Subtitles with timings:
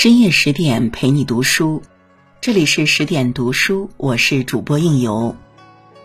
[0.00, 1.82] 深夜十点陪你读书，
[2.40, 5.36] 这里是十点读书，我是主播应由。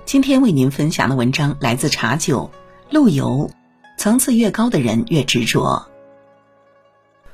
[0.04, 2.52] 今天为您分享的文章来自茶酒，
[2.90, 3.50] 陆游。
[3.98, 5.88] 层次越高的人越执着。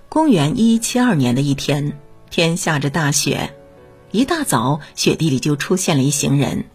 [0.08, 1.98] 公元一七二年的一天，
[2.30, 3.56] 天下着大雪，
[4.12, 6.66] 一大早，雪地里就出现了一行人。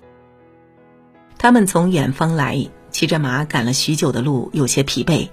[1.39, 5.29] 他们从远方来，骑着马赶了许久的路，有些疲惫，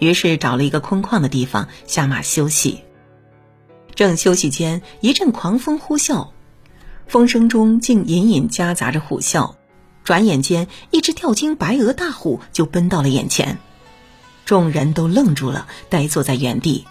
[0.00, 2.80] 于是找了一个空旷的地方下马休息。
[3.98, 6.28] 正休息间，一阵狂风呼啸，
[7.08, 9.56] 风声中竟隐隐夹杂着虎啸。
[10.04, 13.58] 转眼间，一只跳金白额大虎就奔到了眼前，
[14.44, 16.86] 众人都愣住了，呆坐在原地。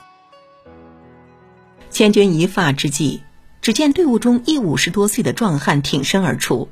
[1.90, 3.22] 千钧一发之际，
[3.62, 6.68] 只见队伍中一五十多岁的壮汉挺身而出，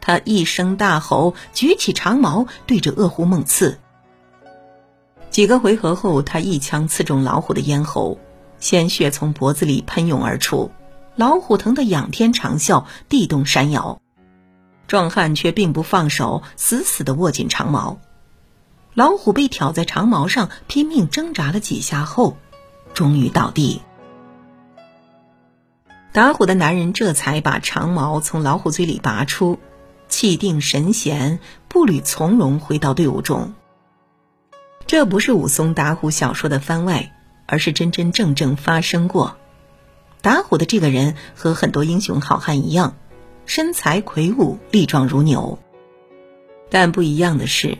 [0.00, 3.80] 他一声大吼，举起长矛对着恶虎猛刺。
[5.30, 8.20] 几个回合后，他一枪刺中老虎的咽喉。
[8.60, 10.70] 鲜血从脖子里喷涌而出，
[11.16, 14.00] 老虎疼得仰天长啸，地动山摇。
[14.86, 17.98] 壮汉却并不放手，死死地握紧长矛。
[18.94, 22.36] 老虎被挑在长矛上，拼命挣扎了几下后，
[22.94, 23.82] 终于倒地。
[26.10, 29.58] 打虎的男人这才把长矛从老虎嘴里拔出，
[30.08, 33.52] 气定神闲，步履从容回到队伍中。
[34.86, 37.14] 这不是武松打虎小说的番外。
[37.48, 39.36] 而是真真正正发生过。
[40.20, 42.94] 打虎的这个人和很多英雄好汉一样，
[43.46, 45.58] 身材魁梧，力壮如牛。
[46.70, 47.78] 但不一样的是，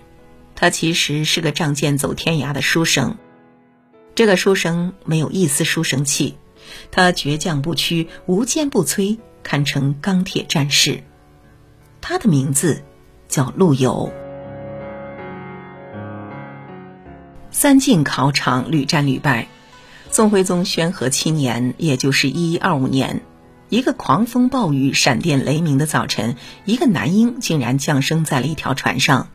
[0.54, 3.18] 他其实是个仗剑走天涯的书生。
[4.14, 6.36] 这个书生没有一丝书生气，
[6.90, 11.02] 他倔强不屈，无坚不摧，堪称钢铁战士。
[12.00, 12.82] 他的名字
[13.28, 14.10] 叫陆游。
[17.50, 19.48] 三进考场屡战屡败。
[20.10, 23.20] 宋徽宗宣和七年，也就是一一二五年，
[23.68, 29.28] 一个狂风暴雨、闪电雷鸣的早晨，一个男婴竟然降生在了一条船上。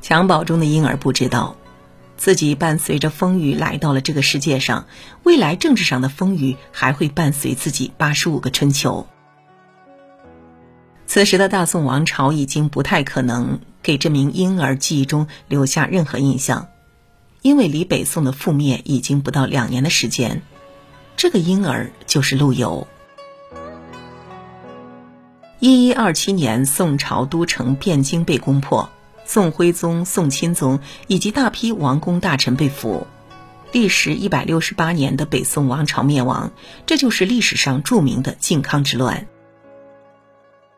[0.00, 1.56] 襁褓中的婴儿不知道，
[2.16, 4.86] 自己伴随着风雨来到了这个世界上，
[5.24, 9.06] 未来政治上的风雨还会伴随自己八十五个春秋。
[11.06, 16.68] 此时的大宋王朝已经不太可能给这名婴儿记忆中留下任何印象。
[17.46, 20.42] 因为离北宋的覆灭已经不到两年的时间，
[21.16, 22.88] 这个婴儿就是陆游。
[25.60, 28.90] 一一二七年，宋朝都城汴京被攻破，
[29.24, 33.06] 宋徽宗、宋钦宗以及大批王公大臣被俘，
[33.70, 36.50] 历时一百六十八年的北宋王朝灭亡，
[36.84, 39.24] 这就是历史上著名的靖康之乱。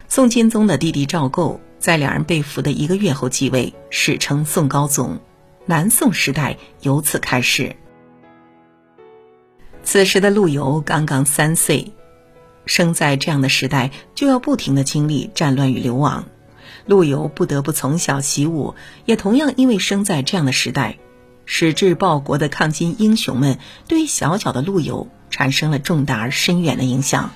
[0.07, 5.19] 宋钦宗的弟弟赵构在两人被俘的一个月后继位，史称宋高宗。
[5.69, 7.77] 南宋时代由此开始。
[9.83, 11.93] 此时的陆游刚刚三岁，
[12.65, 16.25] 生在这样的时代，就要不停的经历战乱与流亡。
[16.87, 20.97] 陆游不得不从小习武，也同样因为生在这样的时代，
[21.45, 27.31] 矢志报国的抗金英雄们对小小的陆游产生了重大而深远的影响。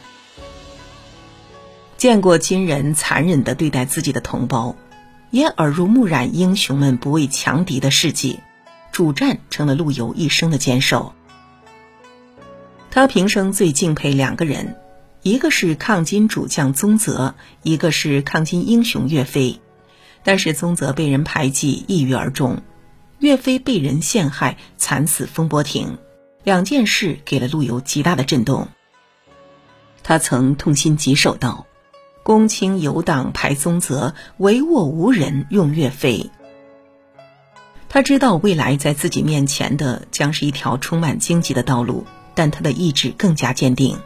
[1.99, 4.75] 见过金人残忍的对待自己的同胞。
[5.33, 8.41] 也耳濡目染英雄们不畏强敌的事迹，
[8.93, 11.15] 主战成了陆游一生的坚守。
[12.91, 14.77] 他平生最敬佩两个人，
[15.23, 19.59] 一个是抗金主将宗泽，一个是抗金英雄岳飞。
[20.23, 22.59] 但是宗泽被人排挤，抑郁而终；
[23.19, 25.97] 岳飞被人陷害，惨死风波亭。
[26.45, 28.69] 两件事给了陆游极大的震动。
[30.03, 31.67] 他曾痛心疾首道。
[32.25, 36.31] 公卿游党排宗泽，帷幄无人用岳飞。
[37.89, 43.99] 他知道未来在自己面前的将是一条充满荆棘的道路，但他的意志更加坚定。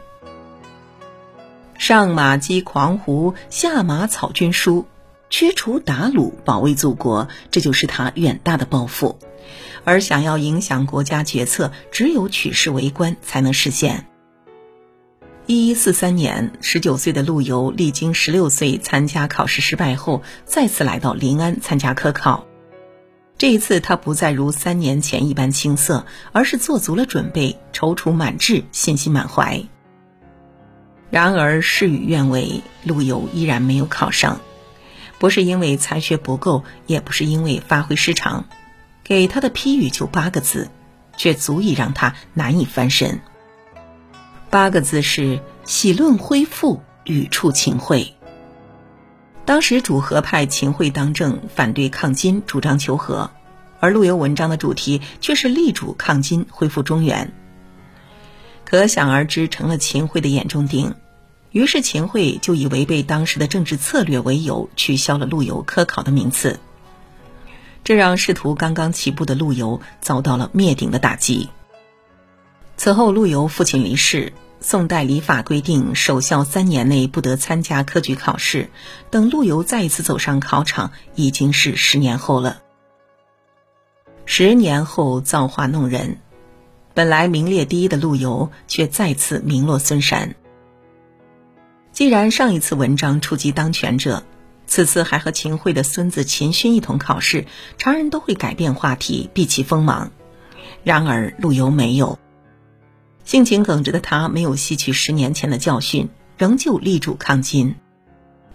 [1.77, 4.87] 上马击狂胡，下马草军书，
[5.29, 9.19] 驱除鞑虏，保卫祖国，这就是他远大的抱负。
[9.83, 14.07] 而想要影响国家决策，只有取士为官才能实现。
[15.47, 22.45] 一一四三年，十九岁的陆游历经十六岁参加考试失败后，再次来到临安参加科考。
[23.37, 29.63] 这一次，他不再如三年前一般青涩，而是做足了准备，踌躇满志，信心满怀。
[31.09, 34.41] 然而事与愿违，陆游依然没有考上，
[35.17, 38.43] 不是因为才学不够，也不是因为发挥失常，
[39.01, 40.69] 给他的批语就八个字，
[41.15, 43.21] 却足以让他难以翻身。
[44.57, 48.15] 八个字是“喜论恢复，语触秦桧”。
[49.45, 53.29] 当时主和派秦桧当政，反对抗金，主张求和，
[53.79, 57.31] 而陆游文章的主题却是力主抗金，恢复中原。
[58.65, 60.95] 可想而知成了秦桧的眼中钉。
[61.51, 66.59] 于是秦桧就以违背当时的政治策略为由，取消了陆游科考的名次。
[67.83, 71.47] 这让仕途刚刚起步的陆游遭到了灭顶的打击。
[72.75, 78.69] 此后，陆游父亲离世，宋代礼法规定守孝三年内不得参加科举考试。
[79.11, 82.61] 等陆游再一次走上考场，已经是十年后了。
[84.25, 86.17] 十年后，造化弄人，
[86.93, 90.35] 本来名列第一的陆游，却再次名落孙山。
[91.91, 94.23] 既然上一次文章触及当权者，
[94.65, 97.45] 此次还和秦桧的孙子秦勋一同考试，
[97.77, 100.11] 常人都会改变话题，避其锋芒。
[100.83, 102.19] 然而陆游没有，
[103.27, 106.07] 性情耿直的他没有吸取十年前的教训，
[106.37, 107.75] 仍旧力主抗金。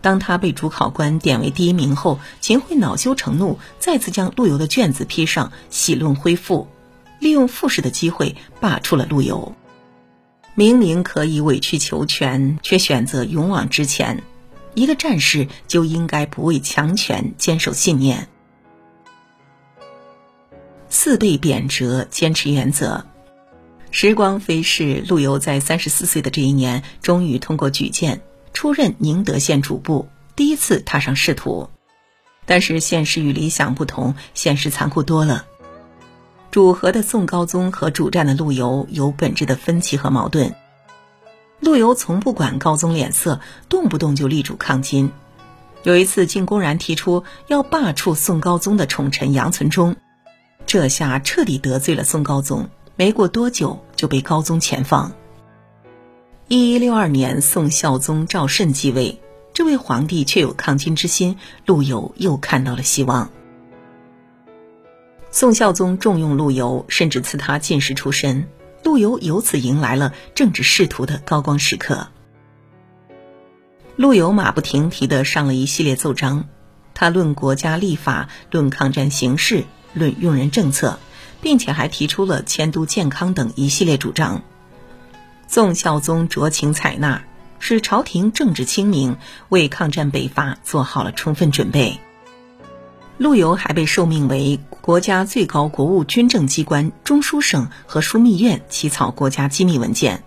[0.00, 6.68] 当他被主考官点为第一名后，秦桧恼羞成怒，再次将陆游的卷子批上，喜论恢复，
[7.18, 9.54] 利用复试的机会罢黜了陆游。
[10.54, 14.22] 明明可以委曲求全，却选择勇往直前。
[14.72, 18.26] 一个战士就应该不畏强权，坚守信念。
[20.88, 23.04] 四被贬谪，坚持原则。
[23.94, 28.20] 时光飞逝，陆游在三十四岁的这一年，终于通过举荐。
[28.54, 31.68] 出任宁德县主簿，第一次踏上仕途，
[32.46, 35.44] 但是现实与理想不同，现实残酷多了。
[36.50, 40.54] 主和的宋高宗和主战的陆游有本质的分歧和矛盾。
[41.60, 43.38] 陆游从不管高宗脸色，
[43.68, 45.12] 动不动就力主抗金，
[45.82, 49.94] 有一次竟公然提出要罢黜宋高宗的宠臣杨存忠，
[50.66, 52.66] 这下彻底得罪了宋高宗。
[52.96, 55.12] 没过多久就被高宗遣放。
[56.48, 59.20] 一一六二年，宋孝宗赵慎继位，
[59.54, 63.30] 这位皇帝却有抗金之心，陆游又看到了希望。
[65.30, 68.46] 宋孝宗重用陆游，甚至赐他进士出身，
[68.84, 72.08] 陆游由此迎来了政治仕途的高光时刻。
[73.96, 76.48] 陆游马不停蹄地上了一系列奏章，
[76.92, 79.64] 他论国家立法，论抗战形势，
[79.94, 80.98] 论用人政策，
[81.42, 84.42] 并且还提出了迁都健康等一系列主张。
[85.46, 87.24] 宋孝宗酌情采纳，
[87.58, 89.18] 使朝廷政治清明，
[89.50, 91.98] 为抗战北伐做好了充分准备。
[93.18, 100.24] 陆游还被受命为国家最高国务军政机关中书省和枢密院起草国家机密文件，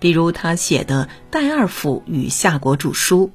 [0.00, 3.28] 比如他写的《代二府与夏国主书》，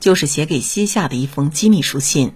[0.00, 2.32] 就是写给西夏的一封机密书信，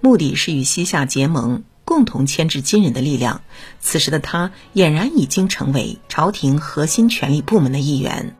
[0.00, 1.64] 目的是与西夏结盟。
[1.94, 3.42] 共同牵制金人的力量，
[3.78, 8.34] 此时的他俨然已经成为朝廷核心权力部门的一员。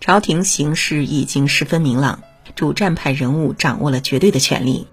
[0.00, 2.22] 朝廷形势已经十分明朗，
[2.54, 4.86] 主战派人物掌握了绝对的权力。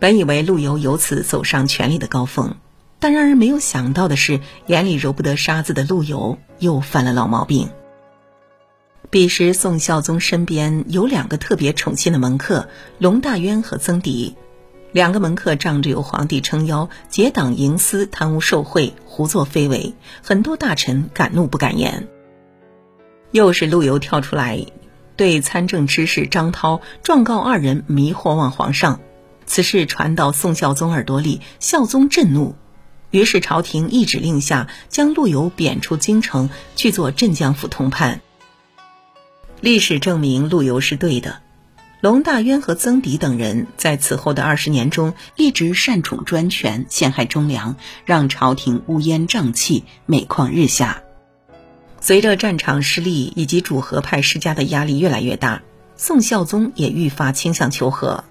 [0.00, 2.56] 本以为陆游由此走上权力的高峰，
[2.98, 7.68] 但让人没有想到的是，眼里揉不得沙子的陆游又犯了老毛病。
[9.10, 12.68] 彼时，宋孝宗身边有两个特别宠信的门客：
[12.98, 14.34] 龙大渊和曾迪。
[14.92, 22.08] 两个门客仗着有皇帝撑腰，结党营私、贪污受贿、胡作非为，很多大臣敢怒不敢言。
[23.30, 24.64] 又是陆游跳出来，
[25.14, 29.00] 对参政之士张涛状告二人迷惑望皇上。
[29.44, 32.54] 此事传到宋孝宗耳朵里，孝宗震怒，
[33.10, 38.20] 于是朝廷一指令下，将陆游贬出京城，去做镇江府通判。
[39.60, 41.40] 历史证明，陆游是对的。
[42.00, 47.74] 龙大渊和曾迪等人在此后的二十年中，一直擅宠专权，陷害忠良，
[48.04, 51.02] 让朝廷乌烟瘴气，每况日下。
[52.00, 55.62] 随着战场失利以及主和派施加的压力越来越大，
[55.96, 58.22] 宋孝宗也愈发倾向求和。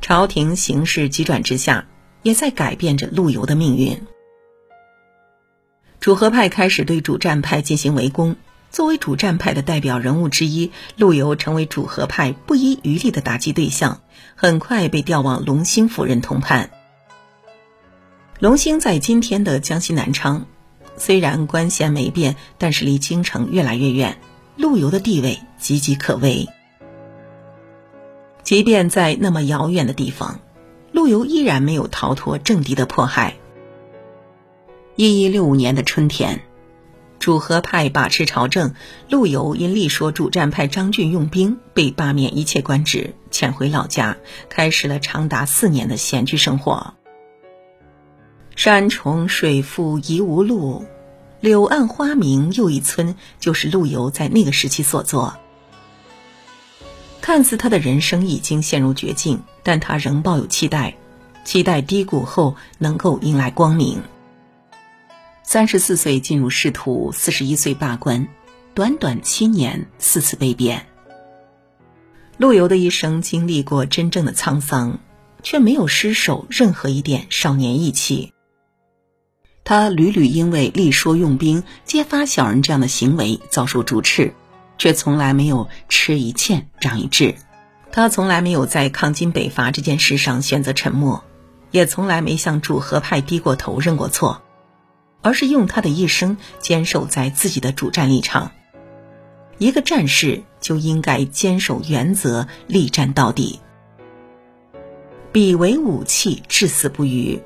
[0.00, 1.86] 朝廷形势急转直下，
[2.24, 4.02] 也在改变着陆游的命运。
[6.00, 8.34] 主和派开始对主战派进行围攻。
[8.72, 14.00] 作为主战派的代表人物之一，陆游成为主和派不遗余力的打击对象，
[14.34, 16.70] 很快被调往龙兴府任通判。
[18.40, 20.46] 龙兴在今天的江西南昌，
[20.96, 24.18] 虽然官衔没变，但是离京城越来越远，
[24.56, 26.48] 陆游的地位岌岌可危。
[28.42, 30.40] 即便在那么遥远的地方，
[30.92, 33.36] 陆游依然没有逃脱政敌的迫害。
[34.96, 36.40] 一一六五年的春天。
[37.22, 38.74] 主和派把持朝政，
[39.08, 44.16] 陆游因力说主战派张俊用兵，被罢免一切官职，遣回老家，
[44.48, 46.94] 开始了长达四年的闲居生活。
[48.56, 50.84] 山重水复疑无路，
[51.38, 55.36] 柳暗花明又一村，就是陆游在那个时期所作。
[57.20, 60.96] 看似他的人生已经陷入绝境，但他仍抱有期待，
[61.44, 64.02] 期待低谷后能够迎来光明。
[65.52, 68.26] 三十四岁进入仕途，四十一岁罢官，
[68.72, 70.86] 短短七年四次被贬。
[72.38, 74.98] 陆游的一生经历过真正的沧桑，
[75.42, 78.32] 却没有失守任何一点少年义气。
[79.62, 84.32] 他屡屡因为力说用兵、揭发小人这样的行为遭受逐斥，
[84.78, 87.34] 却从来没有吃一堑长一智。
[87.90, 91.22] 他从来没有在抗金北伐这件事上选择沉默，
[91.70, 94.40] 也从来没向主和派低过头认过错，
[95.22, 98.52] 而是用他的一生坚守在自己的主战立场。
[99.58, 103.60] 一个战士就应该坚守原则，力战到底。
[105.30, 107.40] 笔为武器，至死不渝。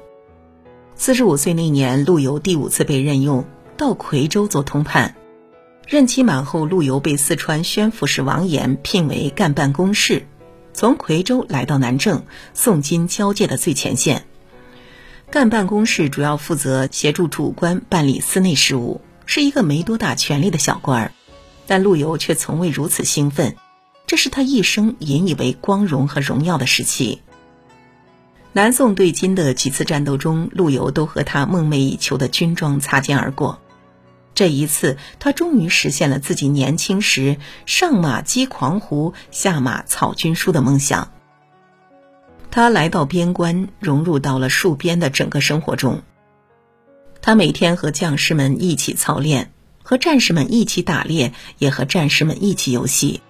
[0.97, 3.45] 四十五岁那年，陆游第五次被任用
[3.77, 5.15] 到夔州做通判。
[5.87, 10.27] 任期满后，陆游被四川宣抚使王延聘为干办公事，
[10.73, 14.27] 从夔州来到南郑，宋金交界的最前线。
[15.37, 21.13] 干办公室主要负责协助主官办理司内事务，是一个没多大权力的小官儿。
[21.67, 23.55] 但陆游却从未如此兴奋，
[24.07, 27.21] 这是他一生引以为光荣和荣耀的时期。
[28.55, 33.61] 南宋对金的几次战斗中，陆游都和他梦寐以求的军装擦肩而过。
[34.35, 41.13] 这一次，他终于实现了自己年轻时上马击狂胡，下马草军书的梦想。
[42.57, 46.01] 他来到边关，融入到了戍边的整个生活中。
[47.21, 53.21] 他每天和将士们一起操练，和战士们一起打猎，也和战士们一起游戏。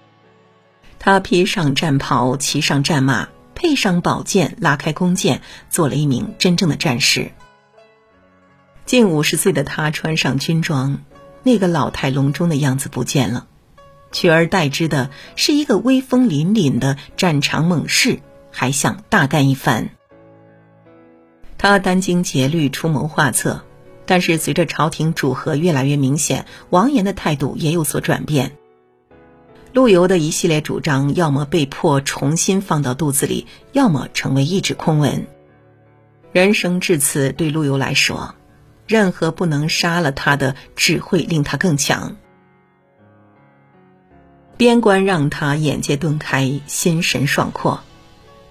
[0.97, 3.27] 他披上战袍，骑上战马。
[3.53, 7.33] 配上宝剑，拉开弓箭，做了一名真正的战士。
[8.85, 11.03] 近五十岁的他穿上军装，
[11.43, 13.45] 那个老态龙钟的样子不见了，
[14.13, 18.21] 取而代之的是一个威风凛凛的战场猛士，
[18.57, 19.91] 还想大干一番。
[21.59, 23.61] 他殚精竭虑出谋划策，
[24.07, 28.57] 但是随着朝廷主和越来越明显，王延的态度也有所转变。
[29.73, 35.27] 陆游的一系列主张，要么被迫重新放到肚子里，要么成为一纸空文。
[36.31, 38.33] 人生至此，对陆游来说，
[38.87, 42.15] 任何不能杀了他的，只会令他更强。
[44.57, 47.83] 边关让他眼界顿开，心神爽阔。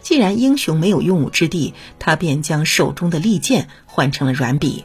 [0.06, 4.84] 既然英雄没有用武之地，他便将手中的利剑换成了软笔，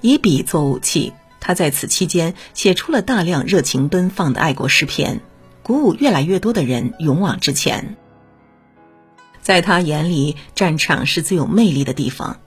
[0.00, 1.12] 以笔作武器。
[1.38, 5.20] 他在此期间写出了大量热情奔放的爱国诗篇，
[5.62, 7.94] 鼓舞越来越多的人勇往直前。
[9.40, 12.40] 在他眼里，战场是最有魅力的地方。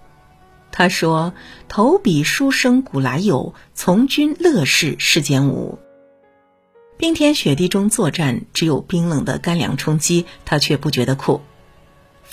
[0.70, 1.34] 他说
[1.70, 5.79] ：“投笔书生古来有，从军乐事世间无。”
[7.00, 11.39] 冰天雪地中作战，只有冰冷的干粮充饥，他却不觉得苦。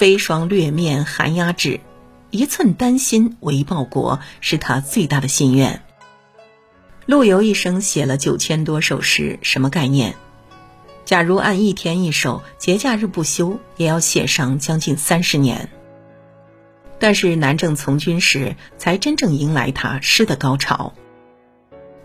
[0.01, 1.79] 飞霜掠面寒鸦至，
[2.31, 5.83] 一寸丹心为报国，是他最大的心愿。
[7.05, 10.15] 陆游一生写了九千多首诗，什么概念？
[11.05, 15.69] 假如按一天一首，节假日不休，也要写上将近三十年。
[16.99, 20.95] 但是南郑从军时，才真正迎来他诗的高潮。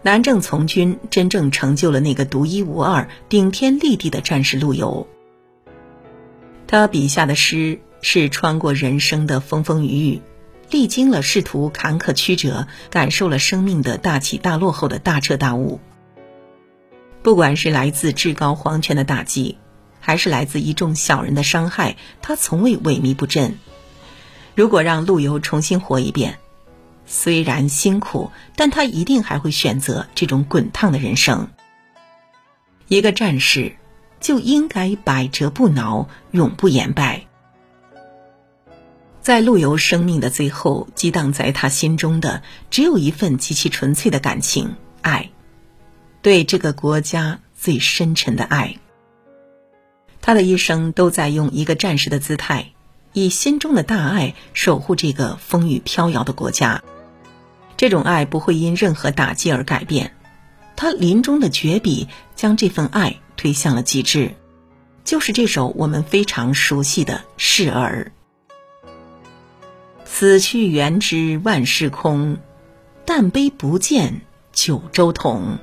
[0.01, 5.07] 南郑从军真正成就了那个独一无二、顶天立地的战士陆游。
[6.67, 10.21] 他笔下的诗是穿过人生的风风雨雨。
[10.71, 15.79] 历经了仕途坎坷曲折，感受了生命的大起大落后的大彻大悟。
[17.21, 19.59] 不管是来自至高皇权的打击，
[19.99, 23.59] 还是来自一众小人的伤害，他从未萎靡不振。
[24.55, 26.39] 如果让陆游重新活一遍，
[27.05, 31.49] 虽然辛苦，但他一定还会选择这种滚烫的人生。
[32.87, 33.75] 一个战士
[34.25, 37.27] 就应该百折不挠，永不言败。
[39.21, 42.41] 在陆游生命的最后，激荡在他心中的
[42.71, 45.29] 只有一份极其纯粹的感情——爱，
[46.23, 48.79] 对这个国家最深沉的爱。
[50.21, 52.71] 他的一生都在用一个战士的姿态，
[53.13, 56.81] 以心中的大爱守护这个风雨飘摇的国家。
[57.77, 60.15] 这种爱不会因任何打击而改变。
[60.75, 64.31] 他临终的绝笔将这份爱推向了极致，
[65.03, 68.11] 就是这首我们非常熟悉的《示儿》。
[70.05, 72.37] 死去元知万事空，
[73.05, 74.21] 但悲不见
[74.53, 75.57] 九州同。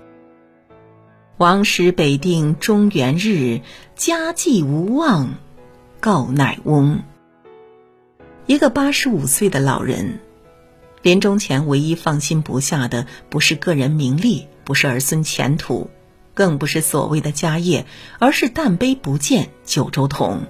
[1.38, 3.62] 王师北定中原日，
[3.96, 5.34] 家祭无忘
[6.00, 7.02] 告乃翁。
[8.46, 10.20] 一个八十五岁的老人，
[11.00, 15.88] 临终前唯一放心不下的，不是个人名利，不是儿孙前途，
[16.34, 17.86] 更不是所谓的家业，
[18.18, 20.46] 而是但悲不见九州同。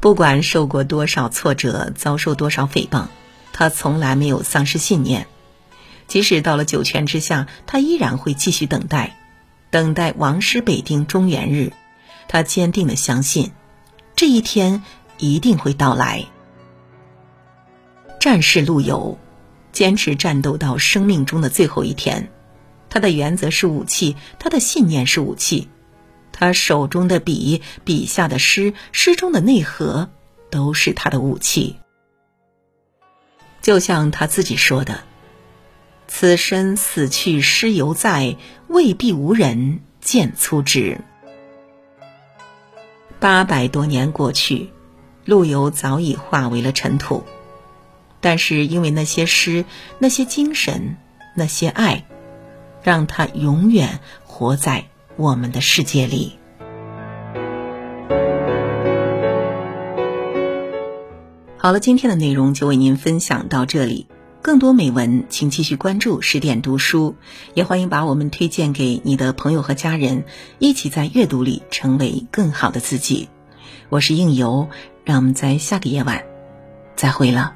[0.00, 3.06] 不管受过多少挫折，遭受多少诽谤，
[3.52, 5.26] 他从来没有丧失信念，
[6.08, 9.16] 即使到了九泉之下，他依然会继续等待，
[9.70, 11.72] 等待王师北定中原日。
[12.28, 13.52] 他坚定的相信，
[14.16, 14.82] 这一天
[15.18, 16.24] 一定会到来。
[18.18, 19.18] 战士陆游，
[19.70, 22.30] 坚持战斗到生命中的最后一天。
[22.92, 25.66] 他的原则是武器，他的信念是武器，
[26.30, 30.10] 他手中的笔，笔下的诗，诗中的内核，
[30.50, 31.76] 都是他的武器。
[33.62, 35.04] 就像他自己说的
[36.06, 38.36] ：“此身死去诗犹在，
[38.68, 41.00] 未必无人见粗之。”
[43.18, 44.68] 八百多年过去，
[45.24, 47.24] 陆游早已化为了尘土，
[48.20, 49.64] 但是因为那些诗，
[49.98, 50.98] 那些精神，
[51.34, 52.04] 那些爱。
[52.82, 54.86] 让他永远活在
[55.16, 56.38] 我们的世界里。
[61.56, 64.08] 好了，今天的内容就为您分享到这里。
[64.42, 67.14] 更多美文，请继续关注十点读书，
[67.54, 70.24] 也欢迎把我们推荐给你的朋友和家人，
[70.58, 73.28] 一起在阅读里成为更好的自己。
[73.88, 74.68] 我是应由，
[75.04, 76.24] 让我们在下个夜晚
[76.96, 77.54] 再会了。